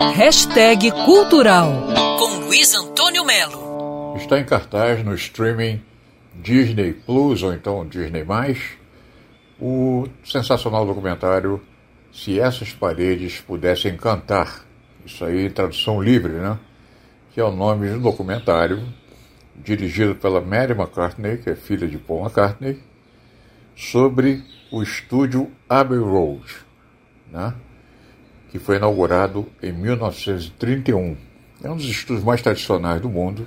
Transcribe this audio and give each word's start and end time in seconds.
Hashtag 0.00 0.92
Cultural 1.04 1.72
com 2.20 2.44
Luiz 2.44 2.72
Antônio 2.72 3.24
Melo. 3.24 4.16
Está 4.16 4.38
em 4.38 4.44
cartaz 4.44 5.04
no 5.04 5.12
streaming 5.12 5.82
Disney 6.36 6.92
Plus 6.92 7.42
ou 7.42 7.52
então 7.52 7.84
Disney 7.84 8.24
o 9.60 10.06
sensacional 10.24 10.86
documentário 10.86 11.60
Se 12.12 12.38
Essas 12.38 12.72
Paredes 12.72 13.40
Pudessem 13.40 13.96
Cantar. 13.96 14.64
Isso 15.04 15.24
aí 15.24 15.46
em 15.46 15.50
tradução 15.50 16.00
livre, 16.00 16.34
né? 16.34 16.56
Que 17.32 17.40
é 17.40 17.44
o 17.44 17.50
nome 17.50 17.90
do 17.90 17.98
documentário 17.98 18.86
dirigido 19.56 20.14
pela 20.14 20.40
Mary 20.40 20.74
McCartney, 20.74 21.38
que 21.38 21.50
é 21.50 21.56
filha 21.56 21.88
de 21.88 21.98
Paul 21.98 22.20
McCartney, 22.20 22.80
sobre 23.74 24.44
o 24.70 24.80
estúdio 24.80 25.50
Abbey 25.68 25.98
Road, 25.98 26.44
né? 27.32 27.52
Que 28.50 28.58
foi 28.58 28.76
inaugurado 28.76 29.46
em 29.62 29.72
1931. 29.72 31.16
É 31.62 31.70
um 31.70 31.76
dos 31.76 31.86
estúdios 31.86 32.24
mais 32.24 32.40
tradicionais 32.40 33.00
do 33.00 33.08
mundo, 33.08 33.46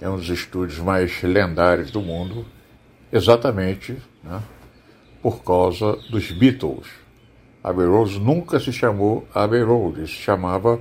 é 0.00 0.08
um 0.08 0.16
dos 0.16 0.28
estúdios 0.28 0.78
mais 0.78 1.22
lendários 1.22 1.90
do 1.90 2.00
mundo, 2.00 2.44
exatamente 3.12 3.96
né, 4.22 4.42
por 5.22 5.42
causa 5.42 5.96
dos 6.10 6.30
Beatles. 6.30 6.86
Abbey 7.62 7.86
Road 7.86 8.20
nunca 8.20 8.60
se 8.60 8.72
chamou 8.72 9.26
Abbey 9.34 9.62
Road, 9.62 10.06
se 10.06 10.14
chamava 10.14 10.80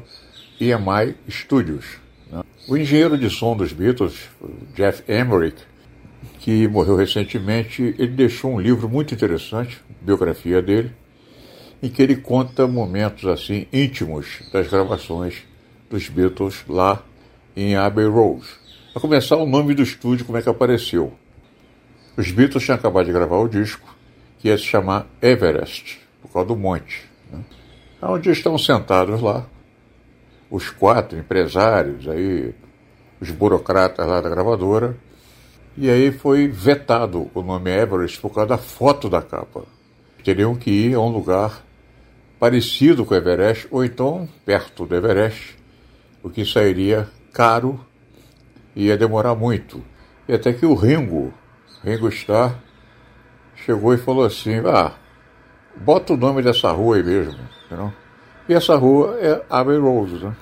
EMI 0.59 1.15
Studios. 1.29 1.97
Né. 2.31 2.43
O 2.67 2.75
engenheiro 2.75 3.17
de 3.17 3.29
som 3.29 3.55
dos 3.55 3.71
Beatles, 3.71 4.29
Jeff 4.75 5.03
Emerick, 5.11 5.61
que 6.39 6.67
morreu 6.67 6.95
recentemente, 6.95 7.95
ele 7.97 8.11
deixou 8.11 8.53
um 8.53 8.59
livro 8.59 8.89
muito 8.89 9.13
interessante, 9.13 9.81
biografia 10.01 10.61
dele, 10.61 10.91
em 11.81 11.89
que 11.89 12.01
ele 12.01 12.15
conta 12.15 12.67
momentos 12.67 13.25
assim 13.25 13.67
íntimos 13.71 14.41
das 14.51 14.67
gravações 14.67 15.43
dos 15.89 16.09
Beatles 16.09 16.63
lá 16.67 17.01
em 17.55 17.75
Abbey 17.75 18.05
Road. 18.05 18.45
A 18.95 18.99
começar 18.99 19.37
o 19.37 19.45
nome 19.45 19.73
do 19.73 19.83
estúdio, 19.83 20.25
como 20.25 20.37
é 20.37 20.41
que 20.41 20.49
apareceu. 20.49 21.13
Os 22.17 22.31
Beatles 22.31 22.63
tinham 22.63 22.75
acabado 22.75 23.05
de 23.05 23.11
gravar 23.11 23.37
o 23.37 23.47
disco, 23.47 23.93
que 24.39 24.47
ia 24.47 24.57
se 24.57 24.63
chamar 24.63 25.05
Everest, 25.21 25.99
por 26.21 26.31
causa 26.31 26.47
do 26.47 26.55
monte. 26.55 27.03
Né? 27.31 27.39
Onde 28.01 28.29
estão 28.29 28.57
sentados 28.57 29.21
lá, 29.21 29.45
os 30.49 30.69
quatro 30.69 31.17
empresários, 31.17 32.07
aí, 32.07 32.53
os 33.19 33.31
burocratas 33.31 34.07
lá 34.07 34.21
da 34.21 34.29
gravadora, 34.29 34.97
e 35.77 35.89
aí 35.89 36.11
foi 36.11 36.47
vetado 36.47 37.29
o 37.33 37.41
nome 37.41 37.69
Everest 37.69 38.19
por 38.21 38.33
causa 38.33 38.49
da 38.49 38.57
foto 38.57 39.09
da 39.09 39.21
capa. 39.21 39.63
Teriam 40.25 40.55
que 40.55 40.71
ir 40.71 40.95
a 40.95 40.99
um 40.99 41.09
lugar 41.09 41.63
parecido 42.39 43.05
com 43.05 43.13
o 43.13 43.17
Everest, 43.17 43.67
ou 43.69 43.85
então 43.85 44.27
perto 44.43 44.83
do 44.83 44.95
Everest, 44.95 45.55
o 46.23 46.31
que 46.31 46.43
sairia 46.43 47.07
caro 47.31 47.79
e 48.75 48.87
ia 48.87 48.97
demorar 48.97 49.35
muito. 49.35 49.83
E 50.27 50.33
até 50.33 50.51
que 50.51 50.65
o 50.65 50.73
Ringo, 50.73 51.31
Ringo 51.83 52.09
Starr, 52.09 52.55
chegou 53.55 53.93
e 53.93 53.99
falou 53.99 54.25
assim, 54.25 54.55
ah, 54.65 54.93
bota 55.75 56.13
o 56.13 56.17
nome 56.17 56.41
dessa 56.41 56.71
rua 56.71 56.95
aí 56.95 57.03
mesmo, 57.03 57.39
entendeu? 57.67 57.93
E 58.49 58.53
essa 58.55 58.75
rua 58.75 59.19
é 59.21 59.45
Abbey 59.47 59.77
Road, 59.77 60.25
né? 60.25 60.35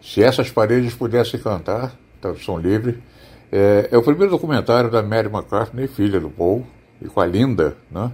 Se 0.00 0.22
essas 0.22 0.50
paredes 0.50 0.94
pudessem 0.94 1.40
cantar, 1.40 1.96
tradução 2.20 2.58
livre, 2.58 3.02
é, 3.50 3.88
é, 3.90 3.98
o 3.98 4.02
primeiro 4.04 4.30
documentário 4.30 4.88
da 4.88 5.02
Mary 5.02 5.26
McCartney, 5.26 5.88
filha 5.88 6.20
do 6.20 6.30
Paul, 6.30 6.64
e 7.02 7.08
com 7.08 7.20
a 7.20 7.26
Linda, 7.26 7.76
né? 7.90 8.12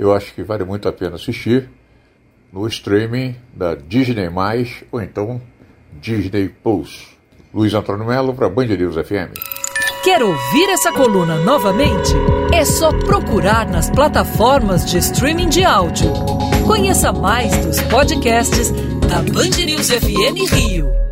Eu 0.00 0.14
acho 0.14 0.32
que 0.32 0.42
vale 0.42 0.64
muito 0.64 0.88
a 0.88 0.92
pena 0.92 1.16
assistir 1.16 1.68
no 2.50 2.66
streaming 2.66 3.36
da 3.54 3.74
Disney+, 3.74 4.30
ou 4.90 5.02
então 5.02 5.38
Disney 6.00 6.48
Plus. 6.48 7.08
Luiz 7.52 7.74
Antônio 7.74 8.06
Melo 8.06 8.32
para 8.32 8.48
Band 8.48 8.68
News 8.68 8.94
FM. 8.94 9.36
Quer 10.02 10.22
ouvir 10.22 10.70
essa 10.70 10.90
coluna 10.90 11.36
novamente? 11.44 12.14
É 12.50 12.64
só 12.64 12.90
procurar 13.00 13.68
nas 13.68 13.90
plataformas 13.90 14.90
de 14.90 14.96
streaming 14.96 15.50
de 15.50 15.64
áudio. 15.64 16.10
Conheça 16.66 17.12
mais 17.12 17.54
dos 17.66 17.78
podcasts 17.82 18.70
da 19.06 19.16
Band 19.16 19.62
News 19.66 19.90
FM 19.90 20.50
Rio. 20.50 21.09